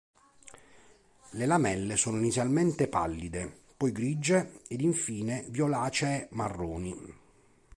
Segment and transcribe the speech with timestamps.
[1.33, 7.17] Le lamelle sono inizialmente pallide, poi grigie, ed infine violacee-marroni.